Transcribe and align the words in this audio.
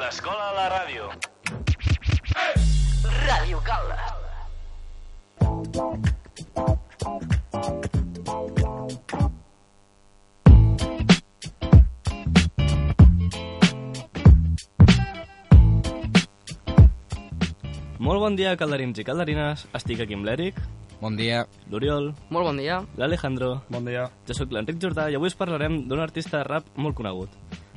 L'escola 0.00 0.48
a 0.50 0.54
la 0.56 0.66
ràdio. 0.72 1.08
Ràdio 3.26 3.60
Cala. 3.70 4.00
Molt 17.98 18.20
bon 18.22 18.36
dia, 18.38 18.54
calderins 18.60 18.98
i 19.00 19.04
calderines. 19.08 19.64
Estic 19.74 20.02
aquí 20.04 20.14
amb 20.18 20.26
l'Eric, 20.28 20.58
Bon 21.00 21.16
dia. 21.16 21.46
l'Oriol, 21.70 22.14
Molt 22.30 22.46
bon 22.46 22.56
dia. 22.56 22.82
l'Alejandro. 22.96 23.62
Bon 23.68 23.84
dia. 23.84 24.10
Jo 24.26 24.34
sóc 24.34 24.52
l'Enric 24.52 24.80
Jordà 24.80 25.10
i 25.10 25.14
avui 25.14 25.26
us 25.28 25.34
parlarem 25.34 25.86
d'un 25.88 26.00
artista 26.00 26.38
de 26.38 26.44
rap 26.44 26.64
molt 26.76 26.94
conegut. 26.96 27.28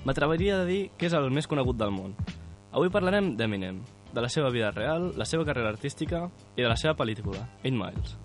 M'atreviria 0.08 0.62
a 0.62 0.66
dir 0.68 0.90
que 0.98 1.10
és 1.10 1.16
el 1.18 1.28
més 1.34 1.48
conegut 1.50 1.78
del 1.80 1.92
món. 1.92 2.16
Avui 2.72 2.92
parlarem 2.94 3.34
d'Eminem, 3.36 3.82
de 4.14 4.22
la 4.24 4.30
seva 4.32 4.52
vida 4.54 4.72
real, 4.72 5.12
la 5.18 5.28
seva 5.28 5.46
carrera 5.46 5.74
artística 5.74 6.28
i 6.56 6.64
de 6.64 6.70
la 6.70 6.78
seva 6.80 6.96
pel·lícula, 6.96 7.44
8 7.64 7.76
Miles. 7.76 8.16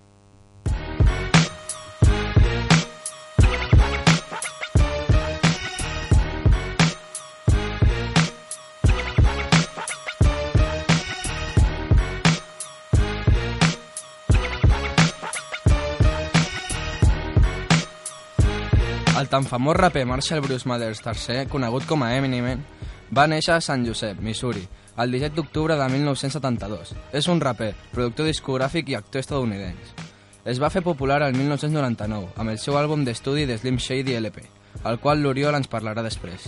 El 19.25 19.29
tan 19.29 19.45
famós 19.49 19.73
raper 19.73 20.03
Marshall 20.05 20.41
Bruce 20.41 20.69
Mathers 20.69 20.99
III, 21.01 21.47
conegut 21.49 21.87
com 21.89 22.03
a 22.05 22.11
Eminem, 22.13 22.59
va 23.09 23.23
néixer 23.25 23.55
a 23.55 23.63
Sant 23.63 23.81
Josep, 23.81 24.19
Missouri, 24.21 24.61
el 25.01 25.15
17 25.15 25.33
d'octubre 25.33 25.73
de 25.79 25.87
1972. 25.89 26.91
És 27.09 27.25
un 27.33 27.41
raper, 27.41 27.71
productor 27.89 28.29
discogràfic 28.29 28.91
i 28.93 28.97
actor 28.99 29.23
estadounidense. 29.23 29.95
Es 30.45 30.61
va 30.61 30.69
fer 30.69 30.83
popular 30.85 31.23
el 31.25 31.33
1999 31.33 32.35
amb 32.37 32.53
el 32.53 32.61
seu 32.61 32.77
àlbum 32.77 33.01
d'estudi 33.01 33.47
de 33.49 33.57
Slim 33.57 33.81
Shady 33.81 34.13
LP, 34.19 34.45
el 34.85 35.01
qual 35.01 35.25
l'Oriol 35.25 35.57
ens 35.57 35.71
parlarà 35.73 36.05
després. 36.05 36.45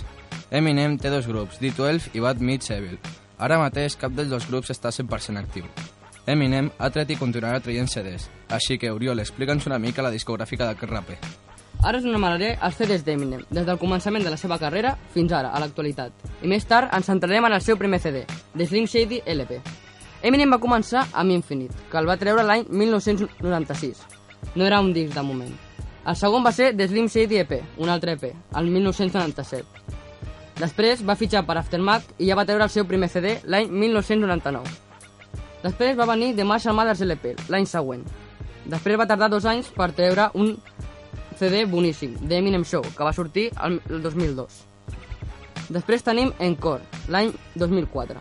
Eminem 0.52 1.00
té 1.02 1.10
dos 1.10 1.26
grups, 1.26 1.58
D12 1.58 2.14
i 2.14 2.22
Bad 2.22 2.46
Meets 2.46 2.76
Evil. 2.78 3.02
Ara 3.42 3.58
mateix 3.58 3.98
cap 3.98 4.14
dels 4.14 4.30
dos 4.30 4.46
grups 4.52 4.70
està 4.76 4.94
100% 4.94 5.42
actiu. 5.42 5.66
Eminem 6.30 6.70
ha 6.78 6.94
tret 6.94 7.10
i 7.10 7.18
continuarà 7.18 7.58
traient 7.58 7.90
CDs, 7.90 8.30
així 8.54 8.78
que 8.78 8.94
Oriol, 8.94 9.26
explica'ns 9.26 9.66
una 9.66 9.82
mica 9.82 10.06
la 10.06 10.14
discogràfica 10.14 10.70
d'aquest 10.70 10.94
raper. 10.94 11.22
Ara 11.86 12.00
us 12.00 12.06
enumeraré 12.10 12.56
els 12.58 12.76
CDs 12.76 13.04
d'Eminem, 13.06 13.44
des 13.54 13.66
del 13.66 13.78
començament 13.78 14.24
de 14.26 14.32
la 14.34 14.38
seva 14.42 14.58
carrera 14.58 14.96
fins 15.14 15.32
ara, 15.32 15.52
a 15.54 15.60
l'actualitat. 15.62 16.12
I 16.42 16.50
més 16.50 16.66
tard 16.66 16.90
ens 16.96 17.06
centrarem 17.06 17.46
en 17.46 17.54
el 17.54 17.62
seu 17.62 17.78
primer 17.78 18.00
CD, 18.02 18.24
The 18.58 18.66
Slim 18.66 18.88
Shady 18.90 19.22
LP. 19.26 19.60
Eminem 20.26 20.56
va 20.56 20.58
començar 20.58 21.06
amb 21.14 21.32
Infinite, 21.32 21.78
que 21.92 22.00
el 22.02 22.10
va 22.10 22.18
treure 22.18 22.44
l'any 22.44 22.66
1996. 22.70 24.02
No 24.56 24.66
era 24.66 24.82
un 24.82 24.90
disc 24.94 25.14
de 25.14 25.22
moment. 25.22 25.54
El 26.08 26.16
segon 26.16 26.44
va 26.44 26.52
ser 26.56 26.72
The 26.74 26.88
Slim 26.88 27.12
Shady 27.14 27.44
EP, 27.44 27.54
un 27.78 27.90
altre 27.94 28.18
EP, 28.18 28.26
el 28.58 28.72
1997. 28.74 29.94
Després 30.58 31.04
va 31.06 31.16
fitxar 31.16 31.44
per 31.46 31.60
Aftermath 31.60 32.16
i 32.18 32.32
ja 32.32 32.36
va 32.40 32.46
treure 32.50 32.66
el 32.66 32.74
seu 32.74 32.88
primer 32.90 33.12
CD 33.14 33.36
l'any 33.46 33.70
1999. 33.70 34.66
Després 35.62 35.98
va 36.00 36.10
venir 36.10 36.34
The 36.34 36.46
Marshall 36.48 36.78
Mathers 36.78 37.06
LP, 37.06 37.36
l'any 37.54 37.70
següent. 37.70 38.02
Després 38.66 38.98
va 38.98 39.06
tardar 39.06 39.30
dos 39.30 39.46
anys 39.46 39.70
per 39.76 39.92
treure 39.94 40.32
un 40.34 40.56
CD 41.38 41.66
boníssim, 41.66 42.16
The 42.28 42.40
Eminem 42.42 42.66
Show, 42.66 42.82
que 42.82 43.04
va 43.06 43.14
sortir 43.14 43.52
el 43.64 43.80
el 43.90 44.02
2002. 44.02 44.64
Després 45.70 46.04
tenim 46.04 46.34
Encore, 46.40 46.84
l'any 47.12 47.34
2004. 47.56 48.20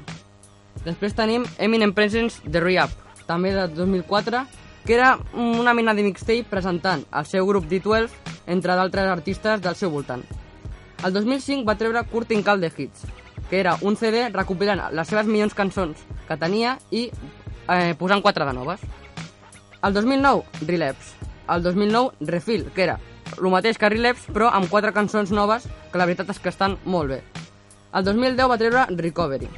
Després 0.87 1.15
tenim 1.15 1.45
Eminem 1.59 1.93
Presents 1.95 2.41
The 2.45 2.63
Re-Up, 2.63 2.95
també 3.27 3.53
de 3.55 3.67
2004, 3.75 4.45
que 4.87 4.95
era 4.95 5.19
una 5.35 5.75
mena 5.75 5.95
de 5.95 6.05
mixtape 6.07 6.47
presentant 6.51 7.05
el 7.11 7.27
seu 7.27 7.47
grup 7.47 7.67
D12 7.71 8.11
entre 8.47 8.75
d'altres 8.79 9.11
artistes 9.11 9.63
del 9.63 9.75
seu 9.75 9.91
voltant. 9.91 10.23
El 11.05 11.13
2005 11.13 11.67
va 11.67 11.77
treure 11.79 12.05
Curtin 12.11 12.43
Call 12.43 12.63
the 12.63 12.71
Hits, 12.71 13.03
que 13.51 13.61
era 13.61 13.77
un 13.83 13.97
CD 13.97 14.29
recopilant 14.31 14.83
les 14.95 15.09
seves 15.09 15.27
millors 15.27 15.55
cançons 15.55 16.07
que 16.27 16.39
tenia 16.39 16.77
i 16.91 17.09
eh, 17.11 17.95
posant 17.99 18.23
quatre 18.23 18.47
de 18.47 18.55
noves. 18.55 18.83
El 19.83 19.95
2009, 19.95 20.67
Relapse. 20.67 21.36
El 21.49 21.63
2009, 21.63 22.17
Refill, 22.21 22.67
que 22.75 22.83
era 22.85 22.99
el 23.37 23.51
mateix 23.51 23.79
que 23.79 23.91
Relapse, 23.91 24.33
però 24.33 24.51
amb 24.55 24.71
quatre 24.71 24.93
cançons 24.97 25.33
noves, 25.35 25.67
que 25.93 25.99
la 25.99 26.07
veritat 26.07 26.31
és 26.35 26.41
que 26.43 26.53
estan 26.53 26.77
molt 26.85 27.13
bé. 27.15 27.23
El 27.97 28.05
2010 28.05 28.51
va 28.51 28.59
treure 28.61 28.87
Recovery. 28.97 29.49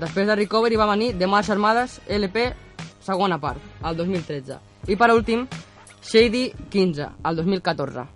Després 0.00 0.26
de 0.26 0.36
Recovery 0.36 0.76
va 0.76 0.90
venir 0.90 1.14
The 1.18 1.28
Marsh 1.30 1.52
Armades 1.54 2.00
LP 2.08 2.48
segona 3.04 3.38
part, 3.38 3.60
el 3.84 3.96
2013. 3.96 4.58
I 4.88 4.96
per 4.96 5.12
últim, 5.12 5.46
Shady 6.04 6.50
15, 6.72 7.08
el 7.24 7.36
2014. 7.36 8.06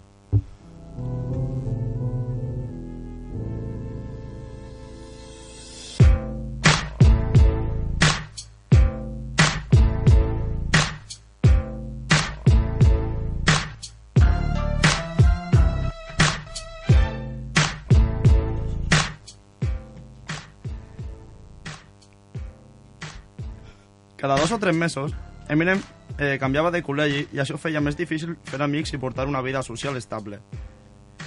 Cada 24.28 24.43
dos 24.43 24.53
o 24.53 24.59
tres 24.59 24.75
mesos, 24.75 25.15
Eminem 25.49 25.81
eh, 26.19 26.37
canviava 26.37 26.69
de 26.69 26.83
col·legi 26.84 27.22
i 27.33 27.39
això 27.41 27.56
feia 27.56 27.81
més 27.81 27.94
difícil 27.97 28.34
fer 28.44 28.59
amics 28.61 28.93
i 28.93 29.00
portar 29.00 29.25
una 29.25 29.41
vida 29.41 29.62
social 29.65 29.97
estable. 29.97 30.43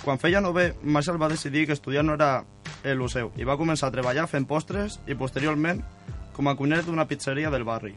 Quan 0.03 0.22
feia 0.22 0.38
no 0.38 0.51
bé, 0.53 0.75
Marshall 0.84 1.17
va 1.17 1.31
decidir 1.31 1.66
que 1.66 1.73
estudiar 1.73 2.06
no 2.06 2.13
era 2.13 2.45
el 2.85 3.01
seu 3.09 3.34
i 3.41 3.50
va 3.50 3.57
començar 3.57 3.90
a 3.90 3.95
treballar 3.97 4.28
fent 4.29 4.45
postres 4.45 5.00
i 5.09 5.17
posteriorment 5.17 5.81
com 6.38 6.45
a 6.45 6.53
cuiner 6.53 6.84
d'una 6.85 7.07
pizzeria 7.09 7.50
del 7.50 7.66
barri. 7.66 7.95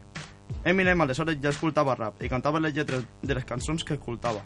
Eminem 0.65 1.05
aleshores 1.05 1.37
ja 1.37 1.53
escoltava 1.53 1.99
rap 2.01 2.25
i 2.25 2.33
cantava 2.33 2.65
les 2.65 2.73
lletres 2.73 3.05
de 3.21 3.37
les 3.37 3.45
cançons 3.45 3.85
que 3.85 4.01
escoltava. 4.01 4.41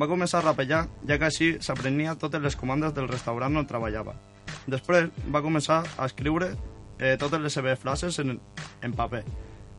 Va 0.00 0.08
començar 0.08 0.40
a 0.40 0.48
rapejar, 0.48 0.86
ja 1.04 1.18
que 1.20 1.28
així 1.28 1.54
s'aprenia 1.60 2.16
totes 2.16 2.40
les 2.40 2.56
comandes 2.56 2.96
del 2.96 3.12
restaurant 3.12 3.60
on 3.60 3.68
treballava. 3.68 4.16
Després 4.64 5.12
va 5.28 5.44
començar 5.44 5.82
a 5.98 6.06
escriure 6.08 6.54
eh, 6.98 7.18
totes 7.20 7.36
les 7.36 7.52
seves 7.52 7.84
frases 7.84 8.24
en, 8.24 8.38
en 8.80 8.96
paper 8.96 9.26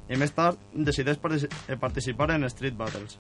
i 0.10 0.18
més 0.20 0.34
tard 0.36 0.60
decideix 0.74 1.18
eh, 1.18 1.78
participar 1.82 2.32
en 2.36 2.46
Street 2.50 2.78
Battles 2.78 3.20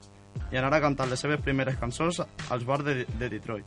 i 0.51 0.57
anar 0.57 0.73
a 0.75 0.81
cantar 0.81 1.07
les 1.09 1.19
seves 1.19 1.41
primeres 1.41 1.78
cançons 1.79 2.22
als 2.22 2.66
bars 2.66 2.85
de, 2.85 3.06
de 3.19 3.29
Detroit. 3.29 3.66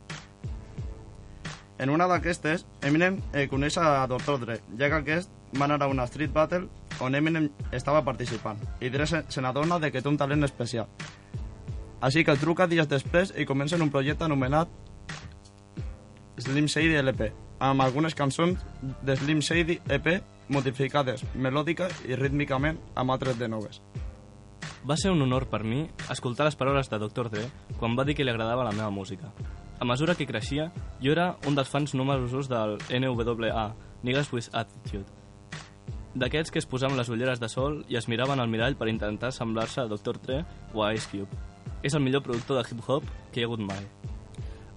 En 1.79 1.89
una 1.89 2.07
d'aquestes, 2.11 2.65
Eminem 2.83 3.19
eh, 3.33 3.47
coneix 3.47 3.77
a 3.79 4.05
Dr. 4.07 4.37
Dre, 4.39 4.59
ja 4.77 4.89
que 4.91 4.99
aquest 4.99 5.31
va 5.57 5.65
anar 5.65 5.81
a 5.83 5.87
una 5.87 6.07
Street 6.07 6.33
Battle 6.35 6.67
on 6.99 7.15
Eminem 7.15 7.49
estava 7.71 8.03
participant 8.03 8.59
i 8.83 8.91
Dre 8.91 9.07
se, 9.07 9.23
se 9.27 9.41
n'adona 9.41 9.79
que 9.89 10.01
té 10.01 10.09
un 10.09 10.17
talent 10.19 10.43
especial. 10.43 10.87
Així 12.01 12.23
que 12.23 12.31
el 12.31 12.39
truca 12.39 12.67
dies 12.67 12.87
després 12.87 13.33
i 13.35 13.47
comencen 13.47 13.81
un 13.81 13.91
projecte 13.91 14.23
anomenat 14.23 14.69
Slim 16.39 16.67
Shady 16.71 16.95
LP, 17.01 17.33
amb 17.59 17.83
algunes 17.83 18.15
cançons 18.15 18.61
de 19.03 19.15
Slim 19.19 19.41
Shady 19.43 19.79
EP 19.91 20.07
modificades 20.49 21.25
melòdica 21.35 21.89
i 22.07 22.15
rítmicament 22.15 22.79
amb 22.95 23.11
altres 23.11 23.37
de 23.37 23.49
noves. 23.51 23.81
Va 24.87 24.95
ser 24.97 25.11
un 25.11 25.21
honor 25.21 25.49
per 25.51 25.65
mi 25.67 25.83
escoltar 26.09 26.47
les 26.47 26.55
paraules 26.55 26.89
de 26.89 26.99
Dr. 26.99 27.27
Dre 27.29 27.45
quan 27.77 27.97
va 27.99 28.05
dir 28.07 28.15
que 28.15 28.23
li 28.23 28.31
agradava 28.31 28.63
la 28.63 28.75
meva 28.75 28.89
música. 28.89 29.33
A 29.79 29.85
mesura 29.85 30.15
que 30.15 30.27
creixia, 30.27 30.71
jo 31.03 31.11
era 31.11 31.35
un 31.47 31.55
dels 31.55 31.69
fans 31.69 31.93
numerosos 31.95 32.49
del 32.51 32.77
NWA, 32.89 33.69
Niggas 34.03 34.31
with 34.33 34.49
Attitude. 34.53 35.07
D'aquests 36.15 36.51
que 36.51 36.59
es 36.59 36.67
posaven 36.67 36.97
les 36.97 37.11
ulleres 37.11 37.39
de 37.39 37.47
sol 37.51 37.83
i 37.87 37.99
es 37.99 38.07
miraven 38.07 38.39
al 38.39 38.49
mirall 38.49 38.75
per 38.79 38.89
intentar 38.89 39.31
semblar-se 39.35 39.83
a 39.83 39.87
Dr. 39.91 40.17
Dre 40.23 40.43
o 40.73 40.83
a 40.83 40.93
Ice 40.95 41.11
Cube. 41.11 41.29
És 41.83 41.93
el 41.93 42.03
millor 42.03 42.23
productor 42.23 42.59
de 42.59 42.65
hip-hop 42.67 43.05
que 43.31 43.39
hi 43.39 43.43
ha 43.43 43.51
hagut 43.51 43.63
mai. 43.63 43.85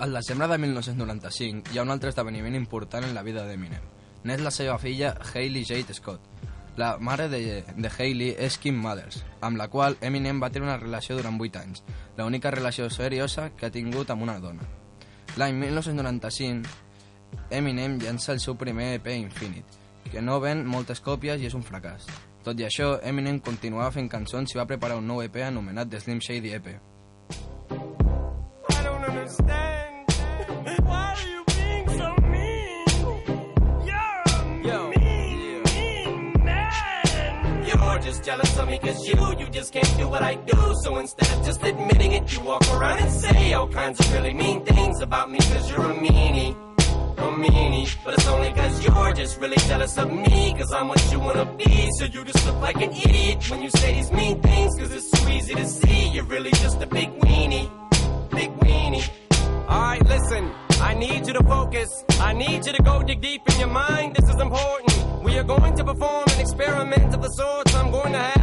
Al 0.02 0.12
desembre 0.12 0.48
de 0.48 0.58
1995 0.58 1.70
hi 1.72 1.78
ha 1.78 1.82
un 1.86 1.92
altre 1.92 2.10
esdeveniment 2.10 2.56
important 2.58 3.04
en 3.06 3.12
la 3.14 3.22
vida 3.22 3.44
d'Eminem. 3.46 3.84
N'és 4.26 4.40
la 4.42 4.50
seva 4.50 4.74
filla 4.82 5.12
Hailey 5.28 5.62
Jade 5.62 5.94
Scott. 5.94 6.24
La 6.74 6.96
mare 6.98 7.28
de, 7.30 7.62
de 7.62 7.90
Hailey 7.96 8.32
és 8.34 8.56
Kim 8.58 8.80
Mothers, 8.82 9.20
amb 9.46 9.60
la 9.60 9.68
qual 9.70 9.94
Eminem 10.00 10.42
va 10.42 10.50
tenir 10.50 10.66
una 10.66 10.80
relació 10.80 11.14
durant 11.14 11.38
8 11.38 11.62
anys, 11.62 11.84
l'única 12.18 12.50
relació 12.50 12.90
seriosa 12.90 13.52
que 13.54 13.68
ha 13.68 13.70
tingut 13.70 14.10
amb 14.10 14.26
una 14.26 14.40
dona. 14.42 14.66
L'any 15.38 15.54
1995, 15.62 16.66
Eminem 17.62 18.00
llança 18.02 18.34
el 18.34 18.42
seu 18.42 18.58
primer 18.58 18.96
EP 18.96 19.06
Infinite, 19.14 19.78
que 20.10 20.18
no 20.18 20.40
ven 20.42 20.66
moltes 20.66 20.98
còpies 20.98 21.38
i 21.38 21.46
és 21.46 21.54
un 21.54 21.62
fracàs. 21.62 22.10
Tot 22.42 22.58
i 22.58 22.66
això, 22.66 22.96
Eminem 23.06 23.38
continuava 23.38 23.94
fent 23.94 24.10
cançons 24.10 24.50
i 24.50 24.58
va 24.58 24.66
preparar 24.66 24.98
un 24.98 25.06
nou 25.06 25.22
EP 25.22 25.44
anomenat 25.46 25.94
The 25.94 26.02
Slim 26.02 26.18
Shady 26.18 26.58
EP. 26.58 26.74
Cause 38.78 39.06
you, 39.06 39.14
you 39.38 39.46
just 39.50 39.72
can't 39.72 39.96
do 39.98 40.08
what 40.08 40.22
I 40.22 40.34
do. 40.34 40.74
So 40.82 40.98
instead 40.98 41.30
of 41.36 41.44
just 41.44 41.62
admitting 41.62 42.12
it, 42.12 42.32
you 42.32 42.40
walk 42.40 42.62
around 42.72 42.98
and 43.00 43.10
say 43.10 43.52
all 43.52 43.68
kinds 43.68 44.00
of 44.00 44.12
really 44.12 44.34
mean 44.34 44.64
things 44.64 45.00
about 45.00 45.30
me 45.30 45.38
cause 45.38 45.70
you're 45.70 45.90
a 45.90 45.94
meanie. 45.94 46.56
A 47.18 47.24
meanie, 47.24 47.94
but 48.04 48.14
it's 48.14 48.26
only 48.26 48.52
cause 48.52 48.84
you're 48.84 49.12
just 49.12 49.38
really 49.38 49.58
jealous 49.68 49.96
of 49.98 50.10
me 50.10 50.54
Cause 50.58 50.72
I'm 50.72 50.88
what 50.88 51.12
you 51.12 51.20
wanna 51.20 51.44
be 51.44 51.88
So 51.98 52.06
you 52.06 52.24
just 52.24 52.44
look 52.46 52.56
like 52.60 52.76
an 52.76 52.90
idiot 52.90 53.48
when 53.50 53.62
you 53.62 53.70
say 53.70 53.94
these 53.94 54.10
mean 54.10 54.40
things 54.40 54.74
Cause 54.78 54.92
it's 54.92 55.10
so 55.10 55.28
easy 55.28 55.54
to 55.54 55.66
see 55.66 56.08
You're 56.08 56.24
really 56.24 56.50
just 56.50 56.80
a 56.82 56.86
big 56.86 57.10
weenie 57.20 57.70
Big 58.30 58.50
weenie 58.60 59.08
Alright, 59.68 60.04
listen, 60.06 60.52
I 60.82 60.94
need 60.94 61.26
you 61.26 61.32
to 61.32 61.44
focus. 61.44 62.04
I 62.20 62.32
need 62.32 62.66
you 62.66 62.72
to 62.72 62.82
go 62.82 63.02
dig 63.02 63.20
deep 63.20 63.42
in 63.48 63.60
your 63.60 63.68
mind. 63.68 64.16
This 64.16 64.28
is 64.28 64.40
important. 64.40 65.22
We 65.22 65.38
are 65.38 65.44
going 65.44 65.76
to 65.76 65.84
perform 65.84 66.24
an 66.34 66.40
experiment 66.40 67.14
of 67.14 67.22
the 67.22 67.28
sorts. 67.28 67.74
I'm 67.74 67.90
going 67.90 68.12
to 68.12 68.18
have 68.18 68.41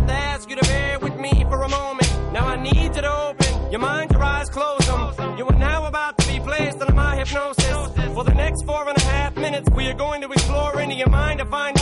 your 3.72 3.80
mind, 3.80 4.12
your 4.12 4.24
eyes, 4.24 4.50
close 4.50 4.86
them. 4.88 5.38
You 5.38 5.46
are 5.48 5.60
now 5.60 5.86
about 5.86 6.18
to 6.18 6.28
be 6.28 6.40
placed 6.40 6.82
under 6.82 6.94
my 6.94 7.16
hypnosis. 7.16 7.90
For 8.14 8.24
the 8.24 8.34
next 8.34 8.66
four 8.66 8.88
and 8.88 8.98
a 8.98 9.02
half 9.02 9.36
minutes, 9.36 9.70
we 9.72 9.88
are 9.88 9.94
going 9.94 10.22
to 10.22 10.32
explore 10.32 10.82
into 10.82 10.96
your 10.96 11.10
mind 11.10 11.40
to 11.40 11.46
find 11.46 11.79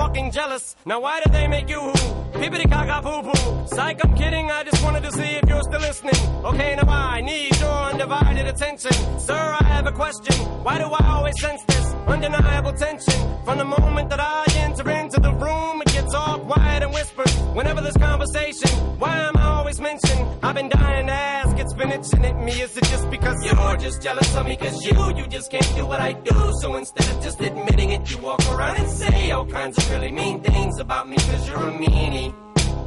fucking 0.00 0.30
jealous. 0.30 0.76
Now 0.86 0.98
why 1.00 1.20
did 1.22 1.32
they 1.32 1.46
make 1.46 1.68
you 1.68 1.80
who? 1.80 1.92
Pippity 2.40 2.66
caca 2.72 2.98
poo 3.06 3.20
poo. 3.26 3.66
Psych, 3.76 3.98
I'm 4.04 4.14
kidding. 4.20 4.50
I 4.50 4.62
just 4.68 4.82
wanted 4.82 5.02
to 5.08 5.12
see 5.12 5.30
if 5.40 5.44
you're 5.50 5.66
still 5.70 5.84
listening. 5.88 6.20
Okay, 6.50 6.70
now 6.80 6.88
I 7.16 7.20
need 7.20 7.52
your 7.60 7.78
undivided 7.90 8.46
attention. 8.46 8.94
Sir, 9.18 9.42
I 9.60 9.64
have 9.74 9.86
a 9.86 9.92
question. 9.92 10.34
Why 10.66 10.78
do 10.78 10.86
I 11.00 11.02
always 11.16 11.38
sense 11.44 11.62
this 11.66 11.86
undeniable 12.06 12.72
tension? 12.72 13.18
From 13.44 13.58
the 13.58 13.64
moment 13.64 14.08
that 14.12 14.20
I 14.20 14.44
enter 14.66 14.88
into 14.90 15.20
the 15.20 15.32
room, 15.44 15.82
it 15.82 15.92
gets 15.92 16.14
all 16.14 16.38
quiet 16.38 16.82
and 16.82 16.92
whispers. 16.94 17.34
Whenever 17.58 17.80
there's 17.82 17.96
conversation, 17.96 18.70
why 19.02 19.14
am 19.28 19.36
I 19.36 19.46
always 19.58 19.80
mentioned? 19.80 20.22
I've 20.42 20.54
been 20.54 20.70
dying 20.70 21.06
to 21.08 21.12
ask. 21.12 21.58
It's 21.58 21.74
been 21.74 21.92
itching 21.92 22.24
at 22.24 22.36
me. 22.42 22.52
Is 22.52 22.76
it 22.76 22.84
just 22.84 23.10
because 23.10 23.36
you're 23.44 23.76
just 23.76 24.02
jealous 24.02 24.34
of 24.36 24.46
me? 24.46 24.56
Cause 24.56 24.84
you, 24.84 25.16
you 25.16 25.26
just 25.26 25.50
can't 25.50 25.72
do 25.74 25.84
what 25.84 26.00
I 26.00 26.12
do. 26.12 26.52
So 26.60 26.76
instead 26.76 27.08
of 27.10 27.22
just 27.22 27.40
admitting 27.40 27.90
it, 27.90 28.10
you 28.10 28.18
walk 28.18 28.40
around 28.52 28.76
and 28.78 28.88
say 28.88 29.30
all 29.30 29.46
kinds 29.46 29.76
of 29.78 29.89
really 29.90 30.12
mean 30.12 30.40
things 30.40 30.78
about 30.78 31.08
me 31.08 31.16
cause 31.16 31.48
you're 31.48 31.58
a 31.58 31.72
meanie. 31.72 32.32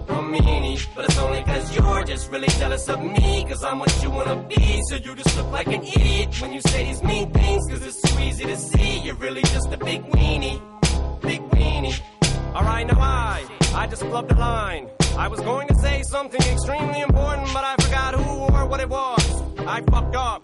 A 0.10 0.14
meanie, 0.34 0.88
but 0.96 1.06
it's 1.06 1.18
only 1.18 1.44
cause 1.44 1.76
you're 1.76 2.04
just 2.04 2.32
really 2.32 2.48
jealous 2.60 2.88
of 2.90 3.02
me 3.02 3.46
Cause 3.48 3.64
I'm 3.64 3.80
what 3.80 4.04
you 4.04 4.10
wanna 4.10 4.36
be. 4.48 4.82
So 4.90 4.96
you 4.96 5.16
just 5.16 5.36
look 5.38 5.52
like 5.52 5.68
an 5.68 5.84
idiot 5.84 6.42
when 6.42 6.54
you 6.54 6.62
say 6.62 6.86
these 6.86 7.04
mean 7.04 7.32
things 7.32 7.64
Cause 7.70 7.86
it's 7.86 8.02
so 8.02 8.20
easy 8.20 8.46
to 8.46 8.58
see. 8.58 9.00
You're 9.00 9.16
really 9.16 9.42
just 9.42 9.72
a 9.72 9.78
big 9.78 10.02
weenie. 10.12 10.62
Big 11.22 11.42
weenie. 11.52 12.00
Alright, 12.56 12.88
now 12.88 13.00
I, 13.00 13.46
I 13.76 13.88
just 13.88 14.04
flubbed 14.04 14.32
a 14.36 14.40
line. 14.40 14.90
I 15.18 15.28
was 15.28 15.40
going 15.42 15.68
to 15.68 15.76
say 15.76 16.04
something 16.04 16.42
extremely 16.42 17.02
important 17.02 17.50
But 17.54 17.64
I 17.64 17.76
forgot 17.84 18.16
who 18.16 18.56
or 18.56 18.66
what 18.66 18.80
it 18.80 18.90
was. 18.90 19.44
I 19.60 19.82
fucked 19.92 20.16
up. 20.16 20.42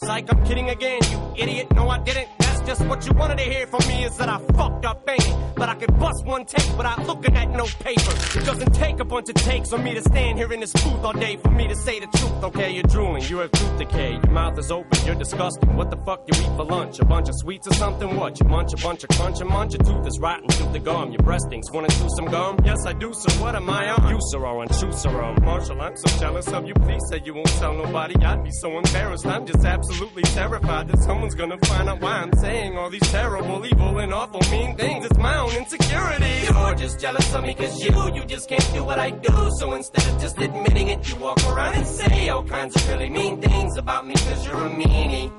Psych, 0.00 0.26
I'm 0.32 0.46
kidding 0.46 0.70
again, 0.70 1.00
you 1.10 1.34
idiot. 1.36 1.66
No, 1.74 1.88
I 1.88 1.98
didn't. 1.98 2.28
That's 2.38 2.57
just 2.68 2.84
what 2.84 3.06
you 3.06 3.12
wanted 3.14 3.38
to 3.38 3.44
hear 3.44 3.66
from 3.66 3.80
me 3.88 4.04
is 4.04 4.14
that 4.18 4.28
I 4.28 4.36
fucked 4.52 4.84
up, 4.84 5.08
ain't 5.08 5.26
it? 5.26 5.36
But 5.56 5.70
I 5.70 5.74
could 5.74 5.98
bust 5.98 6.22
one 6.26 6.44
take 6.44 6.76
without 6.76 7.06
looking 7.06 7.34
at 7.34 7.50
no 7.50 7.64
paper. 7.64 8.12
It 8.38 8.44
doesn't 8.44 8.74
take 8.74 9.00
a 9.00 9.06
bunch 9.06 9.30
of 9.30 9.36
takes 9.36 9.70
for 9.70 9.78
me 9.78 9.94
to 9.94 10.02
stand 10.02 10.36
here 10.36 10.52
in 10.52 10.60
this 10.60 10.74
booth 10.74 11.02
all 11.02 11.14
day 11.14 11.38
for 11.38 11.50
me 11.50 11.66
to 11.66 11.74
say 11.74 11.98
the 11.98 12.06
truth. 12.18 12.44
Okay, 12.44 12.70
you're 12.72 12.90
drooling, 12.94 13.22
you 13.24 13.38
have 13.38 13.50
tooth 13.52 13.78
decay. 13.78 14.12
Your 14.12 14.30
mouth 14.30 14.58
is 14.58 14.70
open, 14.70 15.06
you're 15.06 15.14
disgusting. 15.14 15.74
What 15.76 15.90
the 15.90 15.96
fuck 15.96 16.28
you 16.28 16.38
eat 16.42 16.56
for 16.56 16.64
lunch? 16.64 16.98
A 16.98 17.06
bunch 17.06 17.30
of 17.30 17.36
sweets 17.38 17.66
or 17.66 17.72
something? 17.72 18.14
What? 18.16 18.38
You 18.38 18.46
munch 18.46 18.74
a 18.74 18.76
bunch 18.76 19.02
of 19.02 19.08
crunch 19.16 19.40
and 19.40 19.48
munch? 19.48 19.72
Your 19.72 19.84
tooth 19.84 20.06
is 20.06 20.18
rotten, 20.20 20.46
tooth 20.48 20.72
the 20.74 20.78
gum. 20.78 21.10
Your 21.10 21.22
breast 21.22 21.46
stinks. 21.46 21.72
Wanna 21.72 21.88
chew 21.88 22.08
some 22.16 22.26
gum? 22.26 22.58
Yes, 22.66 22.84
I 22.84 22.92
do, 22.92 23.14
so 23.14 23.32
what 23.42 23.54
am 23.54 23.70
I 23.70 23.88
on? 23.88 24.10
You, 24.10 24.18
sir, 24.20 24.44
are 24.44 24.58
on 24.58 24.70
sir. 24.74 25.34
Marshall, 25.40 25.80
I'm 25.80 25.96
so 25.96 26.20
jealous 26.20 26.48
of 26.48 26.66
you. 26.66 26.74
Please 26.74 27.00
say 27.08 27.22
you 27.24 27.32
won't 27.32 27.48
tell 27.62 27.72
nobody. 27.72 28.14
I'd 28.22 28.44
be 28.44 28.50
so 28.50 28.76
embarrassed. 28.76 29.24
I'm 29.24 29.46
just 29.46 29.64
absolutely 29.64 30.22
terrified 30.22 30.88
that 30.88 30.98
someone's 31.02 31.34
gonna 31.34 31.56
find 31.64 31.88
out 31.88 32.02
why 32.02 32.12
I'm 32.12 32.32
saying 32.34 32.57
all 32.58 32.90
these 32.90 33.08
terrible, 33.10 33.64
evil, 33.64 33.98
and 33.98 34.12
awful 34.12 34.40
mean 34.50 34.76
things. 34.76 35.04
It's 35.04 35.18
my 35.18 35.38
own 35.38 35.54
insecurity. 35.54 36.32
You're 36.44 36.74
just 36.74 36.98
jealous 36.98 37.32
of 37.34 37.44
me 37.44 37.54
cause 37.54 37.82
you, 37.82 38.14
you 38.14 38.24
just 38.24 38.48
can't 38.48 38.70
do 38.72 38.82
what 38.82 38.98
I 38.98 39.10
do. 39.10 39.50
So 39.58 39.74
instead 39.74 40.06
of 40.12 40.20
just 40.20 40.38
admitting 40.38 40.88
it, 40.88 41.08
you 41.08 41.16
walk 41.16 41.38
around 41.46 41.74
and 41.74 41.86
say 41.86 42.28
all 42.28 42.42
kinds 42.42 42.74
of 42.74 42.88
really 42.88 43.10
mean 43.10 43.40
things 43.40 43.76
about 43.76 44.06
me 44.06 44.14
cause 44.14 44.46
you're 44.46 44.66
a 44.66 44.70
meanie. 44.70 45.30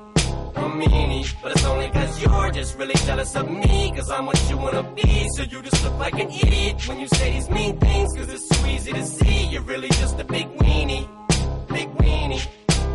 A 0.56 0.62
meanie, 0.62 1.26
but 1.42 1.52
it's 1.52 1.64
only 1.64 1.90
cause 1.90 2.22
you're 2.22 2.50
just 2.50 2.78
really 2.78 2.94
jealous 3.06 3.36
of 3.36 3.48
me 3.50 3.92
Cause 3.94 4.10
I'm 4.10 4.26
what 4.26 4.50
you 4.50 4.56
wanna 4.56 4.82
be 4.82 5.28
So 5.36 5.42
you 5.44 5.62
just 5.62 5.82
look 5.84 5.96
like 5.98 6.14
an 6.14 6.28
idiot 6.28 6.86
when 6.88 6.98
you 7.00 7.06
say 7.06 7.32
these 7.32 7.48
mean 7.48 7.78
things 7.78 8.12
Cause 8.16 8.28
it's 8.28 8.48
so 8.48 8.66
easy 8.66 8.92
to 8.92 9.06
see 9.06 9.46
You're 9.46 9.62
really 9.62 9.88
just 9.88 10.18
a 10.18 10.24
big 10.24 10.48
weenie 10.58 11.08
Big 11.68 11.88
weenie 11.98 12.46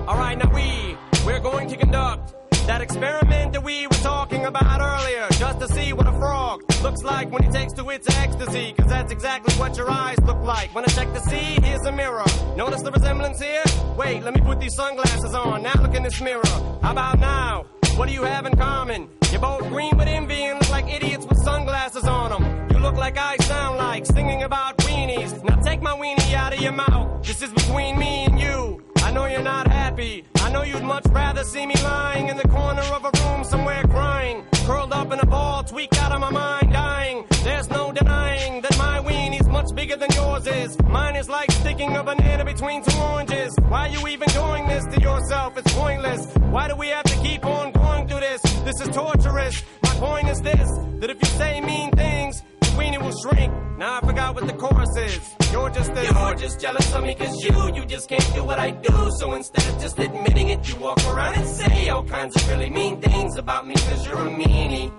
Alright, 0.05 0.37
now 0.37 0.53
we, 0.53 0.97
we're 1.25 1.39
going 1.39 1.69
to 1.69 1.77
conduct 1.77 2.44
that 2.67 2.81
experiment 2.81 3.53
that 3.53 3.63
we 3.63 3.85
were 3.87 4.01
talking 4.01 4.45
about 4.45 4.81
earlier, 4.81 5.27
just 5.31 5.59
to 5.59 5.67
see 5.67 5.93
what 5.93 6.07
a 6.07 6.11
frog 6.13 6.63
looks 6.81 7.03
like 7.03 7.31
when 7.31 7.43
he 7.43 7.49
takes 7.49 7.73
to 7.73 7.89
its 7.89 8.07
ecstasy, 8.17 8.73
cause 8.73 8.87
that's 8.87 9.11
exactly 9.11 9.53
what 9.55 9.77
your 9.77 9.89
eyes 9.89 10.17
look 10.21 10.41
like. 10.41 10.73
When 10.73 10.83
I 10.83 10.87
check 10.87 11.11
to 11.13 11.19
see, 11.21 11.59
here's 11.61 11.85
a 11.85 11.91
mirror. 11.91 12.25
Notice 12.55 12.81
the 12.81 12.91
resemblance 12.91 13.39
here? 13.39 13.63
Wait, 13.97 14.23
let 14.23 14.33
me 14.33 14.41
put 14.41 14.59
these 14.59 14.75
sunglasses 14.75 15.33
on. 15.33 15.63
Now 15.63 15.73
look 15.81 15.95
in 15.95 16.03
this 16.03 16.19
mirror. 16.21 16.45
How 16.81 16.91
about 16.91 17.19
now? 17.19 17.65
What 17.95 18.07
do 18.07 18.13
you 18.13 18.23
have 18.23 18.45
in 18.45 18.55
common? 18.57 19.09
You're 19.31 19.41
both 19.41 19.61
green 19.69 19.95
with 19.97 20.07
envy 20.07 20.43
and 20.43 20.59
look 20.59 20.69
like 20.69 20.89
idiots 20.89 21.25
with 21.25 21.37
sunglasses 21.43 22.05
on 22.05 22.31
them. 22.31 22.69
You 22.71 22.79
look 22.79 22.95
like 22.95 23.17
I 23.17 23.37
sound 23.37 23.77
like 23.77 24.05
singing 24.05 24.43
about 24.43 24.77
weenies. 24.79 25.43
Now 25.43 25.55
take 25.61 25.81
my 25.81 25.93
weenie 25.93 26.33
out 26.33 26.53
of 26.53 26.61
your 26.61 26.73
mouth. 26.73 27.25
This 27.25 27.41
is 27.41 27.51
between 27.51 27.97
me 27.97 28.25
and 28.25 28.39
you. 28.39 28.83
I 28.97 29.11
know 29.11 29.25
you're 29.25 29.41
not 29.43 29.67
happy. 29.67 30.25
Know 30.55 30.63
you'd 30.63 30.83
much 30.83 31.05
rather 31.07 31.43
see 31.43 31.65
me 31.65 31.75
lying 31.83 32.29
in 32.29 32.37
the 32.37 32.47
corner 32.47 32.87
of 32.97 33.03
a 33.03 33.11
room 33.19 33.43
somewhere 33.43 33.83
crying. 33.89 34.45
Curled 34.65 34.93
up 34.93 35.11
in 35.11 35.19
a 35.19 35.25
ball, 35.25 35.65
tweaked 35.65 35.97
out 35.97 36.13
of 36.13 36.21
my 36.21 36.29
mind, 36.29 36.71
dying. 36.71 37.25
There's 37.43 37.69
no 37.69 37.91
denying 37.91 38.61
that 38.61 38.77
my 38.77 39.01
weenie's 39.01 39.49
much 39.49 39.75
bigger 39.75 39.97
than 39.97 40.09
yours 40.13 40.47
is. 40.47 40.81
Mine 40.83 41.17
is 41.17 41.27
like 41.27 41.51
sticking 41.51 41.97
a 41.97 42.03
banana 42.05 42.45
between 42.45 42.81
two 42.85 42.97
oranges. 42.99 43.53
Why 43.67 43.89
are 43.89 43.89
you 43.89 44.07
even 44.07 44.29
doing 44.29 44.65
this 44.69 44.85
to 44.93 45.01
yourself? 45.01 45.57
It's 45.57 45.73
pointless. 45.73 46.25
Why 46.53 46.69
do 46.69 46.77
we 46.77 46.87
have 46.87 47.03
to 47.03 47.17
keep 47.17 47.45
on 47.45 47.73
going 47.73 48.07
through 48.07 48.21
this? 48.21 48.41
This 48.63 48.79
is 48.79 48.87
torturous. 48.95 49.61
My 49.83 49.93
point 49.95 50.29
is 50.29 50.39
this, 50.39 50.69
that 51.01 51.09
if 51.09 51.17
you 51.21 51.27
say 51.37 51.59
mean 51.59 51.91
things, 51.91 52.43
weenie 52.77 53.01
will 53.01 53.15
shrink. 53.21 53.53
Now 53.77 53.97
I 53.97 53.99
forgot 54.05 54.35
what 54.35 54.47
the 54.47 54.53
chorus 54.53 54.95
is. 54.97 55.19
You're 55.51 55.69
just 55.69 55.93
this. 55.93 56.11
You're 56.11 56.35
just 56.35 56.59
jealous 56.59 56.93
of 56.93 57.03
me 57.03 57.15
cause 57.15 57.43
you, 57.43 57.75
you 57.75 57.85
just 57.85 58.07
can't 58.09 58.33
do 58.33 58.43
what 58.43 58.59
I 58.59 58.71
do. 58.71 59.11
So 59.19 59.33
instead 59.33 59.67
of 59.73 59.81
just 59.81 59.99
admitting 59.99 60.49
it, 60.49 60.67
you 60.67 60.75
walk 60.79 60.99
around 61.07 61.35
and 61.35 61.47
say 61.47 61.89
all 61.89 62.03
kinds 62.03 62.35
of 62.35 62.47
really 62.49 62.69
mean 62.69 63.01
things 63.01 63.37
about 63.37 63.67
me 63.67 63.75
cause 63.75 64.05
you're 64.05 64.19
a 64.19 64.29
meanie. 64.29 64.91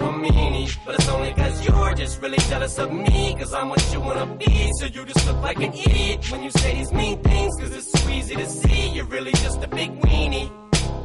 A 0.00 0.02
meanie, 0.02 0.78
but 0.86 0.94
it's 0.94 1.08
only 1.08 1.32
cause 1.34 1.66
you're 1.66 1.94
just 1.94 2.22
really 2.22 2.38
jealous 2.48 2.78
of 2.78 2.90
me 2.90 3.36
Cause 3.38 3.52
I'm 3.52 3.68
what 3.68 3.92
you 3.92 4.00
wanna 4.00 4.26
be 4.36 4.70
So 4.78 4.86
you 4.86 5.04
just 5.04 5.26
look 5.26 5.42
like 5.42 5.58
an 5.58 5.74
idiot 5.74 6.32
when 6.32 6.42
you 6.42 6.50
say 6.50 6.74
these 6.74 6.90
mean 6.90 7.22
things 7.22 7.54
Cause 7.60 7.76
it's 7.76 7.92
so 7.92 8.08
easy 8.08 8.34
to 8.34 8.46
see 8.46 8.88
You're 8.94 9.04
really 9.04 9.32
just 9.32 9.62
a 9.62 9.68
big 9.68 10.00
weenie 10.00 10.50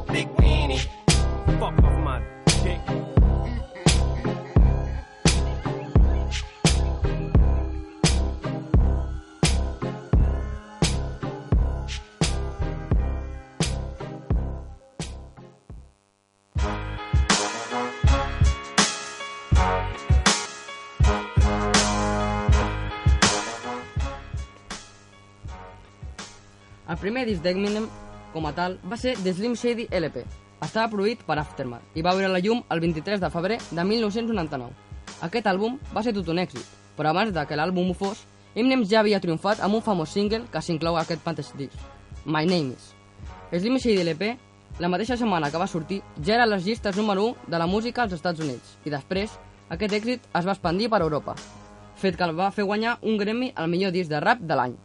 Big 0.06 0.28
weenie 0.36 0.80
Fuck 1.58 1.82
off 1.84 2.04
my 2.04 2.22
dick 2.62 3.05
El 26.86 26.98
primer 27.02 27.24
disc 27.26 27.42
d'Eminem, 27.42 27.88
com 28.32 28.44
a 28.46 28.52
tal, 28.54 28.76
va 28.86 28.96
ser 28.96 29.16
The 29.18 29.32
Slim 29.34 29.56
Shady 29.58 29.88
LP. 29.90 30.22
Estava 30.62 30.86
produït 30.92 31.24
per 31.26 31.34
Aftermath 31.40 31.98
i 31.98 32.04
va 32.06 32.12
veure 32.14 32.30
la 32.30 32.38
llum 32.38 32.62
el 32.70 32.80
23 32.84 33.20
de 33.20 33.30
febrer 33.34 33.58
de 33.70 33.84
1999. 33.84 34.70
Aquest 35.26 35.48
àlbum 35.50 35.80
va 35.94 36.04
ser 36.06 36.14
tot 36.14 36.30
un 36.30 36.38
èxit, 36.38 36.62
però 36.96 37.10
abans 37.10 37.34
de 37.34 37.44
que 37.46 37.58
l'àlbum 37.58 37.90
ho 37.90 37.96
fos, 37.98 38.22
Eminem 38.54 38.86
ja 38.88 39.02
havia 39.02 39.20
triomfat 39.20 39.60
amb 39.60 39.76
un 39.76 39.82
famós 39.84 40.14
single 40.14 40.46
que 40.52 40.62
s'inclou 40.62 40.96
a 40.96 41.02
aquest 41.02 41.26
mateix 41.26 41.50
disc, 41.58 41.74
My 42.24 42.46
Name 42.46 42.72
Is. 42.72 42.94
Slim 43.50 43.76
Shady 43.82 44.06
LP, 44.06 44.30
la 44.78 44.88
mateixa 44.88 45.18
setmana 45.18 45.50
que 45.50 45.58
va 45.58 45.66
sortir, 45.66 46.00
ja 46.22 46.38
era 46.38 46.46
a 46.46 46.52
les 46.54 46.64
llistes 46.64 46.96
número 46.96 47.26
1 47.34 47.50
de 47.50 47.58
la 47.58 47.66
música 47.66 48.06
als 48.06 48.14
Estats 48.14 48.40
Units 48.40 48.78
i 48.86 48.94
després 48.94 49.34
aquest 49.74 49.92
èxit 49.92 50.26
es 50.32 50.46
va 50.46 50.54
expandir 50.54 50.88
per 50.88 51.02
Europa, 51.02 51.34
fet 51.98 52.16
que 52.16 52.24
el 52.24 52.38
va 52.38 52.52
fer 52.54 52.64
guanyar 52.64 53.00
un 53.02 53.18
Grammy 53.18 53.52
al 53.56 53.68
millor 53.68 53.92
disc 53.92 54.08
de 54.08 54.20
rap 54.22 54.38
de 54.40 54.54
l'any. 54.54 54.76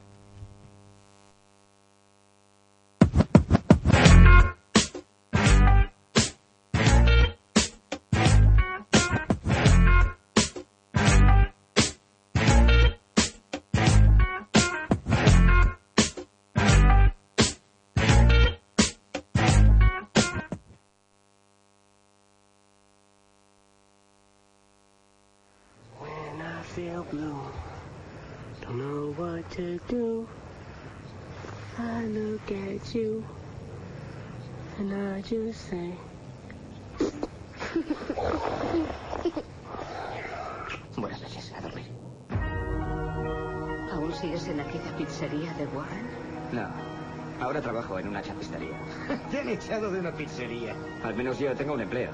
To 29.61 29.79
do. 29.87 30.27
I 31.77 32.05
look 32.05 32.51
at 32.51 32.95
you 32.95 33.23
and 34.79 34.91
I 34.91 35.21
just 35.21 35.69
say. 35.69 35.93
Buenas 40.97 41.21
noches, 41.21 41.53
a 41.55 41.61
dormir. 41.61 41.85
¿Aún 43.91 44.13
sigues 44.13 44.47
en 44.47 44.59
aquella 44.61 44.97
pizzería 44.97 45.53
de 45.53 45.65
Warren? 45.67 46.07
No. 46.51 46.67
Ahora 47.39 47.61
trabajo 47.61 47.99
en 47.99 48.07
una 48.07 48.21
chapistería. 48.23 48.79
Te 49.31 49.41
han 49.41 49.49
echado 49.49 49.91
de 49.91 49.99
una 49.99 50.11
pizzería. 50.11 50.75
Al 51.03 51.15
menos 51.15 51.37
yo 51.37 51.55
tengo 51.55 51.73
un 51.73 51.81
empleo. 51.81 52.11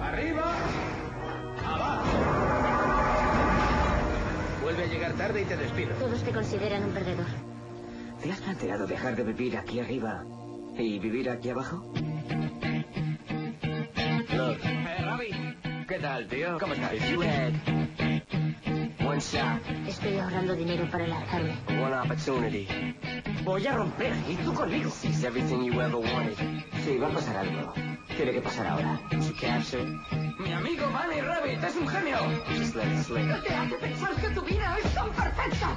¡Arriba! 0.00 0.44
¡Abajo! 1.64 2.39
Vuelve 4.70 4.84
a 4.84 4.86
llegar 4.86 5.12
tarde 5.14 5.42
y 5.42 5.44
te 5.46 5.56
despido. 5.56 5.90
Todos 5.96 6.22
te 6.22 6.30
consideran 6.30 6.84
un 6.84 6.92
perdedor. 6.92 7.26
¿Te 8.22 8.30
has 8.30 8.40
planteado 8.40 8.86
dejar 8.86 9.16
de 9.16 9.24
vivir 9.24 9.56
aquí 9.56 9.80
arriba 9.80 10.22
y 10.78 11.00
vivir 11.00 11.28
aquí 11.28 11.50
abajo? 11.50 11.92
Look. 14.32 14.58
Hey, 14.62 15.04
Robbie. 15.04 15.56
¿Qué 15.88 15.98
tal, 15.98 16.28
tío? 16.28 16.56
¿Cómo 16.60 16.74
estás? 16.74 16.92
If 16.94 17.10
you 17.10 17.20
had 17.20 17.52
one 19.04 19.18
shot, 19.18 19.60
Estoy 19.88 20.18
ahorrando 20.18 20.54
dinero 20.54 20.88
para 20.88 21.08
lanzarme. 21.08 21.56
one 21.82 21.96
opportunity, 21.96 22.68
Voy 23.44 23.66
a 23.66 23.72
romper 23.72 24.12
y 24.28 24.36
tú 24.36 24.54
conmigo. 24.54 24.88
seize 24.88 25.26
everything 25.26 25.64
you 25.64 25.80
ever 25.80 25.96
wanted, 25.96 26.36
Sí, 26.84 26.96
va 26.96 27.08
a 27.08 27.10
pasar 27.10 27.38
algo. 27.38 27.74
Tiene 28.20 28.34
que 28.34 28.42
pasar 28.42 28.66
ahora. 28.66 29.00
Mi 30.38 30.52
amigo 30.52 30.86
Bunny 30.88 31.22
Rabbit 31.22 31.64
es 31.64 31.76
un 31.76 31.88
genio. 31.88 32.18
just 32.54 32.74
let 32.74 32.84
it 32.84 33.02
slip. 33.02 33.42
te 33.42 33.54
hace 33.54 33.76
pensar 33.76 34.14
que 34.16 34.28
tu 34.28 34.42
vida 34.42 34.76
es 34.84 34.94
tan 34.94 35.08
perfecta. 35.12 35.74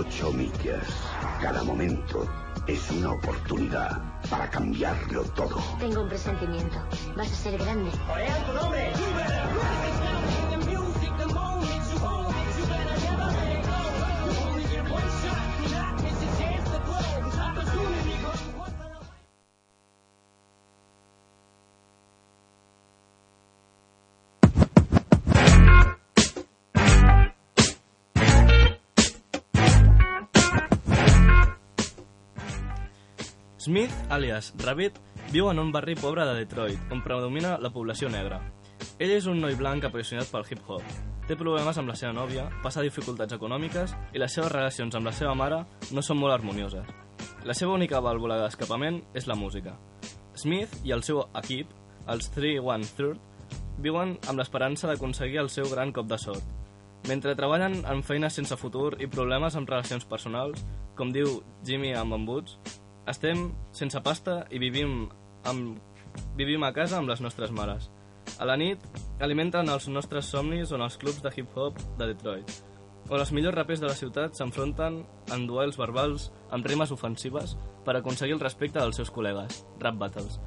Ocho 0.00 0.32
millas. 0.32 0.88
Cada 1.42 1.62
momento 1.62 2.26
es 2.66 2.90
una 2.90 3.12
oportunidad 3.12 4.00
para 4.30 4.48
cambiarlo 4.48 5.24
todo. 5.36 5.62
Tengo 5.78 6.00
un 6.00 6.08
presentimiento. 6.08 6.78
Vas 7.14 7.30
a 7.30 7.34
ser 7.34 7.58
grande. 7.58 7.90
Corea 8.06 8.46
tu 8.46 8.52
nombre. 8.54 8.92
You 8.94 9.49
Smith, 33.70 33.92
alias 34.10 34.52
Rabbit, 34.58 34.96
viu 35.30 35.46
en 35.46 35.60
un 35.62 35.68
barri 35.70 35.94
pobre 35.94 36.24
de 36.26 36.32
Detroit, 36.34 36.80
on 36.90 37.04
predomina 37.04 37.52
la 37.62 37.70
població 37.70 38.08
negra. 38.10 38.40
Ell 38.98 39.12
és 39.14 39.28
un 39.30 39.38
noi 39.38 39.54
blanc 39.54 39.84
apassionat 39.86 40.26
pel 40.26 40.42
hip-hop. 40.42 40.82
Té 41.28 41.36
problemes 41.38 41.78
amb 41.78 41.92
la 41.92 41.94
seva 41.94 42.10
nòvia, 42.16 42.48
passa 42.64 42.82
dificultats 42.82 43.36
econòmiques 43.36 43.94
i 44.10 44.18
les 44.18 44.34
seves 44.34 44.50
relacions 44.50 44.98
amb 44.98 45.06
la 45.06 45.12
seva 45.14 45.36
mare 45.38 45.60
no 45.94 46.02
són 46.02 46.18
molt 46.18 46.34
harmonioses. 46.34 46.90
La 47.46 47.54
seva 47.54 47.76
única 47.76 48.02
vàlvula 48.02 48.40
d'escapament 48.40 49.04
és 49.14 49.30
la 49.30 49.38
música. 49.38 49.76
Smith 50.34 50.74
i 50.82 50.90
el 50.90 51.06
seu 51.06 51.22
equip, 51.38 51.70
els 52.10 52.26
313, 52.34 53.14
viuen 53.78 54.18
amb 54.26 54.42
l'esperança 54.42 54.90
d'aconseguir 54.90 55.44
el 55.46 55.54
seu 55.60 55.70
gran 55.70 55.94
cop 55.94 56.10
de 56.10 56.18
sort. 56.18 56.42
Mentre 57.06 57.38
treballen 57.38 57.84
en 57.86 58.02
feines 58.02 58.34
sense 58.34 58.58
futur 58.58 58.96
i 58.98 59.06
problemes 59.06 59.54
amb 59.54 59.70
relacions 59.70 60.10
personals, 60.10 60.66
com 60.98 61.14
diu 61.14 61.38
Jimmy 61.62 61.94
amb 61.94 62.18
embuts, 62.18 62.58
estem 63.10 63.50
sense 63.76 64.00
pasta 64.04 64.44
i 64.50 64.60
vivim, 64.62 65.04
amb, 65.48 65.78
vivim 66.38 66.64
a 66.64 66.72
casa 66.76 66.98
amb 66.98 67.10
les 67.10 67.22
nostres 67.24 67.52
mares. 67.54 67.90
A 68.38 68.46
la 68.46 68.56
nit 68.60 68.82
alimenten 69.20 69.68
els 69.68 69.88
nostres 69.88 70.30
somnis 70.30 70.72
on 70.72 70.84
els 70.84 70.98
clubs 71.00 71.22
de 71.24 71.32
hip-hop 71.34 71.78
de 71.98 72.12
Detroit, 72.12 72.60
on 73.10 73.18
els 73.18 73.32
millors 73.34 73.56
rapers 73.56 73.80
de 73.82 73.88
la 73.88 73.96
ciutat 73.98 74.36
s'enfronten 74.38 75.00
en 75.34 75.46
duels 75.48 75.78
verbals 75.80 76.28
amb 76.54 76.66
rimes 76.66 76.92
ofensives 76.94 77.56
per 77.84 77.96
aconseguir 77.98 78.36
el 78.36 78.42
respecte 78.42 78.78
dels 78.78 79.00
seus 79.00 79.10
col·legues, 79.10 79.64
rap 79.82 79.98
battles. 79.98 80.38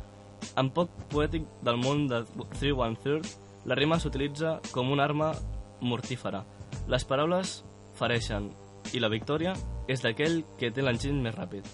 En 0.59 0.69
poc 0.75 0.91
poètic 1.11 1.43
del 1.63 1.79
món 1.81 2.07
de 2.07 2.21
313, 2.59 3.35
la 3.67 3.75
rima 3.79 3.99
s'utilitza 3.99 4.57
com 4.71 4.91
una 4.95 5.03
arma 5.03 5.33
mortífera. 5.81 6.43
Les 6.87 7.03
paraules 7.07 7.61
fereixen 7.99 8.51
i 8.93 9.03
la 9.03 9.11
victòria 9.11 9.55
és 9.91 10.03
d'aquell 10.03 10.43
que 10.59 10.71
té 10.71 10.83
l'enginy 10.83 11.19
més 11.23 11.35
ràpid. 11.35 11.67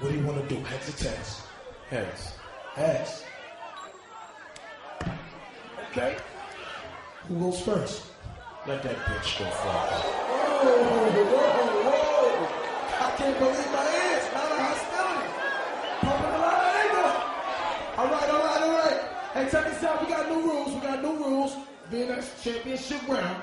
What 0.00 0.12
do 0.12 0.18
you 0.18 0.24
want 0.24 0.48
to 0.48 0.54
do? 0.54 0.62
Heads 0.62 0.88
or 0.88 0.92
tails? 0.92 1.42
Heads. 1.90 2.32
Heads. 2.74 3.24
Okay. 5.90 6.16
Who 7.26 7.38
goes 7.40 7.60
first? 7.60 8.04
Let 8.66 8.82
that 8.84 8.94
bitch 8.94 9.38
go 9.40 9.44
first. 9.46 10.04
Whoa, 10.62 10.82
whoa, 10.84 11.24
whoa. 11.34 12.46
I 13.00 13.10
can't 13.16 13.38
believe 13.38 13.72
my 13.72 13.84
ears. 13.98 14.24
Not 14.34 14.52
a 14.52 14.62
hostility. 14.62 15.28
Pumping 16.00 16.34
a 16.34 16.38
lot 16.38 16.58
of 16.62 16.78
anger. 16.78 17.10
All 17.98 18.06
right, 18.06 18.30
all 18.30 18.42
right, 18.44 18.62
all 18.62 18.74
right. 18.78 19.00
Hey, 19.34 19.50
check 19.50 19.64
this 19.64 19.82
out. 19.82 20.00
We 20.00 20.06
got 20.08 20.28
new 20.28 20.40
rules. 20.42 20.74
We 20.74 20.80
got 20.80 21.02
new 21.02 21.16
rules. 21.16 21.56
Being 21.90 22.14
championship 22.44 23.08
round, 23.08 23.42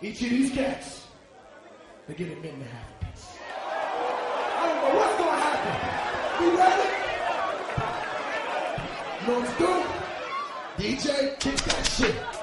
each 0.00 0.22
of 0.22 0.30
these 0.30 0.50
cats, 0.50 1.06
they 2.08 2.14
get 2.14 2.32
a 2.32 2.36
minute 2.36 2.54
and 2.54 2.62
a 2.62 2.66
half 2.66 3.02
apiece. 3.02 3.39
You 6.40 6.46
know 6.46 6.54
what 9.26 9.58
to 9.58 9.66
understood? 9.66 9.86
DJ, 10.78 11.38
kick 11.38 11.56
that 11.56 11.86
shit. 11.86 12.39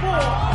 不 0.00 0.47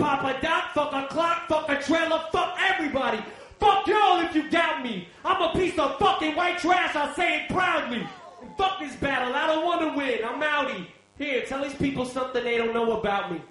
Papa 0.00 0.38
Doc. 0.40 0.72
Fuck 0.72 0.92
a 0.94 1.06
clock. 1.08 1.46
Fuck 1.48 1.68
a 1.68 1.76
trailer. 1.82 2.20
Fuck 2.32 2.56
everybody. 2.58 3.22
Fuck 3.58 3.86
y'all 3.86 4.20
if 4.20 4.34
you 4.34 4.48
doubt 4.48 4.82
me. 4.82 5.08
I'm 5.24 5.42
a 5.42 5.52
piece 5.52 5.78
of 5.78 5.98
fucking 5.98 6.34
white 6.34 6.58
trash. 6.58 6.96
I 6.96 7.12
say 7.14 7.42
it 7.42 7.50
proudly. 7.50 8.08
And 8.40 8.56
fuck 8.56 8.80
this 8.80 8.96
battle. 8.96 9.34
I 9.34 9.46
don't 9.46 9.64
want 9.64 9.80
to 9.82 9.88
win. 9.96 10.24
I'm 10.24 10.40
outie. 10.40 10.86
Here, 11.18 11.44
tell 11.46 11.62
these 11.62 11.74
people 11.74 12.06
something 12.06 12.42
they 12.42 12.56
don't 12.56 12.72
know 12.72 12.98
about 12.98 13.30
me. 13.30 13.42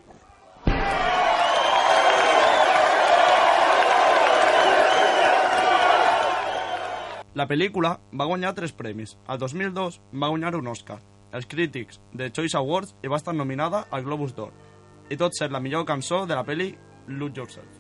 La 7.36 7.46
pel·lícula 7.48 8.00
va 8.12 8.26
guanyar 8.26 8.56
tres 8.58 8.74
premis. 8.74 9.14
Al 9.28 9.38
2002 9.38 10.02
va 10.12 10.32
guanyar 10.34 10.56
un 10.58 10.68
Oscar, 10.68 10.98
els 11.32 11.46
crítics 11.46 12.02
de 12.12 12.32
Choice 12.34 12.58
Awards 12.58 12.96
i 13.06 13.08
va 13.08 13.22
estar 13.22 13.38
nominada 13.38 13.86
al 13.92 14.04
Globus 14.04 14.34
d'Or. 14.36 14.52
I 15.10 15.18
tot 15.18 15.34
ser 15.34 15.50
la 15.50 15.62
millor 15.64 15.88
cançó 15.90 16.26
de 16.30 16.38
la 16.38 16.46
pel·li 16.46 16.72
Lose 17.08 17.42
Yourself. 17.42 17.79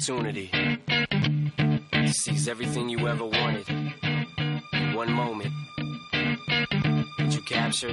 Opportunity. 0.00 0.50
To 1.92 2.08
seize 2.08 2.48
everything 2.48 2.88
you 2.88 3.06
ever 3.06 3.24
wanted. 3.26 3.68
In 3.68 4.94
one 4.94 5.12
moment, 5.12 5.52
would 7.18 7.34
you 7.34 7.42
capture 7.42 7.92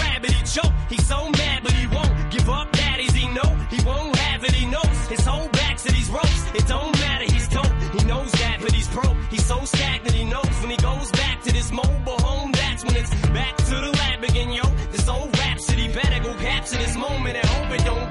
gravity. 0.21 0.51
Choke. 0.51 0.73
He's 0.89 1.07
so 1.07 1.29
mad, 1.29 1.63
but 1.63 1.71
he 1.73 1.87
won't 1.87 2.31
give 2.31 2.49
up. 2.49 2.71
Daddies, 2.71 3.13
he 3.13 3.27
know 3.27 3.55
he 3.69 3.83
won't 3.85 4.15
have 4.15 4.43
it. 4.43 4.51
He 4.51 4.65
knows 4.65 5.07
his 5.09 5.25
whole 5.25 5.47
back 5.49 5.77
to 5.77 5.91
these 5.91 6.09
ropes. 6.09 6.51
It 6.55 6.67
don't 6.67 6.91
matter. 6.99 7.25
He's 7.25 7.47
dope. 7.47 7.71
He 7.97 8.05
knows 8.05 8.31
that, 8.31 8.57
but 8.61 8.71
he's 8.71 8.87
broke. 8.89 9.17
He's 9.29 9.45
so 9.45 9.63
stagnant. 9.65 10.15
He 10.15 10.25
knows 10.25 10.49
when 10.61 10.71
he 10.71 10.77
goes 10.77 11.11
back 11.11 11.41
to 11.43 11.53
this 11.53 11.71
mobile 11.71 12.19
home. 12.19 12.51
That's 12.51 12.83
when 12.83 12.95
it's 12.95 13.09
back 13.29 13.57
to 13.57 13.75
the 13.75 13.91
lab 13.91 14.23
again, 14.23 14.51
yo. 14.51 14.63
This 14.91 15.07
old 15.07 15.37
rhapsody 15.37 15.87
better 15.93 16.23
go 16.23 16.33
capture 16.35 16.77
this 16.77 16.95
moment 16.97 17.37
and 17.37 17.45
hope 17.45 17.79
it 17.79 17.85
don't 17.85 18.10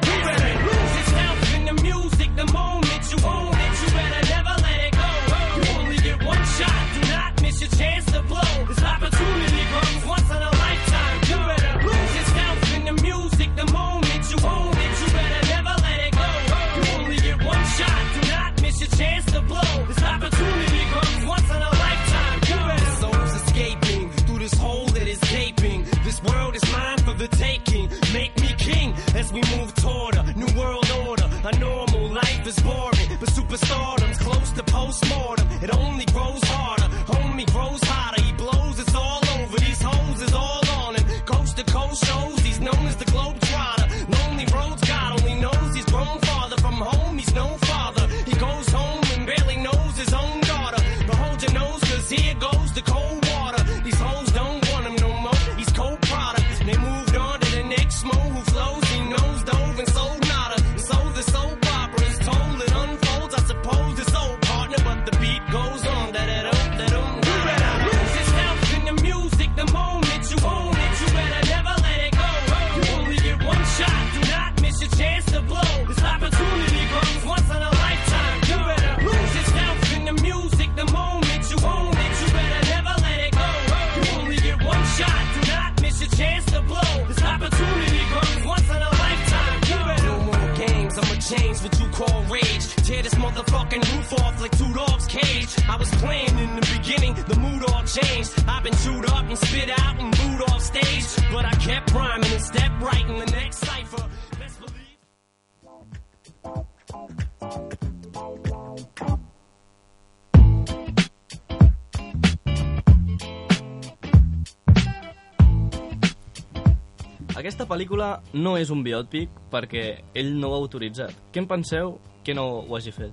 pel·lícula 117.90 118.22
no 118.38 118.54
és 118.56 118.70
un 118.70 118.84
biòpic 118.86 119.30
perquè 119.50 120.04
ell 120.14 120.36
no 120.38 120.50
ho 120.50 120.54
ha 120.54 120.62
autoritzat. 120.62 121.10
Què 121.34 121.40
en 121.42 121.48
penseu 121.50 121.98
que 122.22 122.34
no 122.34 122.62
ho 122.62 122.76
hagi 122.76 122.92
fet? 122.94 123.10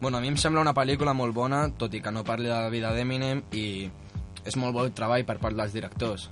Bueno, 0.00 0.18
a 0.18 0.20
mi 0.20 0.26
em 0.26 0.36
sembla 0.36 0.60
una 0.60 0.74
pel·lícula 0.74 1.14
molt 1.14 1.32
bona, 1.32 1.68
tot 1.78 1.94
i 1.94 2.00
que 2.02 2.10
no 2.10 2.24
parli 2.24 2.50
de 2.50 2.56
la 2.56 2.68
vida 2.68 2.90
d'Eminem 2.90 3.44
i 3.52 3.88
és 4.44 4.56
molt 4.58 4.74
bon 4.74 4.90
treball 4.90 5.22
per 5.24 5.38
part 5.38 5.54
dels 5.54 5.72
directors. 5.72 6.30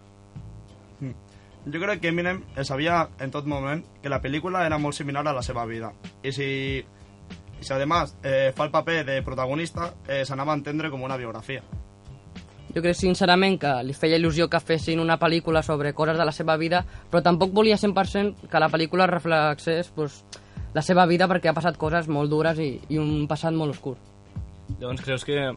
Jo 1.70 1.78
crec 1.78 2.00
que 2.00 2.09
Eminem 2.11 2.42
sabia 2.64 3.04
en 3.20 3.30
tot 3.30 3.46
moment 3.46 3.85
que 4.02 4.11
la 4.11 4.18
pel·lícula 4.20 4.64
era 4.66 4.78
molt 4.78 4.96
similar 4.96 5.22
a 5.28 5.37
la 5.37 5.42
seva 5.42 5.66
vida. 5.66 5.92
I 6.24 6.33
si 6.33 6.50
Y 7.61 7.64
si 7.64 7.74
además 7.74 8.16
eh, 8.22 8.54
fa 8.56 8.64
el 8.64 8.70
paper 8.70 9.04
de 9.04 9.22
protagonista, 9.22 9.92
eh, 10.09 10.24
s'anava 10.24 10.54
a 10.54 10.56
entendre 10.56 10.88
com 10.88 11.02
una 11.02 11.18
biografia. 11.18 11.62
Jo 12.74 12.83
crec 12.85 12.94
sincerament 12.94 13.59
que 13.59 13.72
li 13.83 13.94
feia 13.96 14.18
il·lusió 14.20 14.46
que 14.50 14.61
fessin 14.62 15.00
una 15.02 15.18
pel·lícula 15.18 15.62
sobre 15.66 15.94
coses 15.94 16.18
de 16.18 16.26
la 16.26 16.35
seva 16.35 16.56
vida, 16.56 16.85
però 17.11 17.22
tampoc 17.22 17.50
volia 17.52 17.78
100% 17.80 18.46
que 18.50 18.62
la 18.62 18.70
pel·lícula 18.70 19.09
reflexés 19.11 19.90
pues, 19.94 20.22
la 20.74 20.83
seva 20.87 21.06
vida 21.11 21.26
perquè 21.26 21.50
ha 21.50 21.56
passat 21.56 21.78
coses 21.80 22.06
molt 22.09 22.30
dures 22.30 22.59
i, 22.62 22.76
i 22.88 23.00
un 23.02 23.26
passat 23.30 23.56
molt 23.56 23.74
oscur. 23.74 23.96
Llavors 24.78 25.02
creus 25.02 25.26
que, 25.26 25.50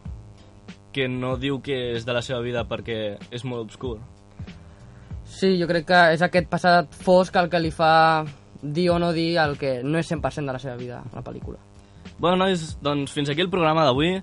que 0.93 1.07
no 1.07 1.35
diu 1.37 1.59
que 1.61 1.77
és 1.97 2.05
de 2.05 2.15
la 2.17 2.23
seva 2.25 2.41
vida 2.41 2.65
perquè 2.65 3.19
és 3.29 3.45
molt 3.45 3.67
obscur? 3.67 3.99
Sí, 5.23 5.55
jo 5.59 5.67
crec 5.69 5.85
que 5.89 6.01
és 6.15 6.21
aquest 6.25 6.49
passat 6.49 6.97
fosc 7.05 7.35
el 7.37 7.49
que 7.49 7.61
li 7.61 7.71
fa 7.73 8.23
dir 8.63 8.89
o 8.93 8.97
no 8.97 9.11
dir 9.13 9.35
el 9.41 9.57
que 9.59 9.81
no 9.83 9.99
és 9.99 10.09
100% 10.09 10.45
de 10.45 10.55
la 10.55 10.61
seva 10.61 10.75
vida, 10.79 11.03
la 11.13 11.23
pel·lícula. 11.25 11.59
Bueno, 12.17 12.37
nois, 12.45 12.77
doncs 12.81 13.11
fins 13.13 13.29
aquí 13.29 13.41
el 13.41 13.51
programa 13.51 13.85
d'avui. 13.85 14.17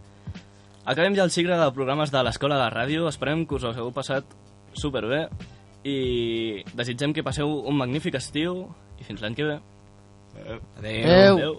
Acabem 0.91 1.15
ja 1.15 1.23
el 1.23 1.31
cicle 1.31 1.55
de 1.55 1.67
programes 1.71 2.11
de 2.11 2.21
l'Escola 2.27 2.57
de 2.59 2.71
Ràdio. 2.75 3.05
Esperem 3.07 3.45
que 3.47 3.55
us 3.55 3.63
ho 3.63 3.71
hagueu 3.71 3.93
passat 3.95 4.33
superbé 4.75 5.21
i 5.87 6.65
desitgem 6.75 7.15
que 7.15 7.23
passeu 7.23 7.53
un 7.71 7.79
magnífic 7.79 8.17
estiu 8.19 8.65
i 8.99 9.07
fins 9.07 9.23
l'any 9.23 9.37
que 9.39 9.47
ve. 9.47 9.61
Adéu. 10.41 10.59
Adéu. 10.81 11.37
Adéu. 11.37 11.55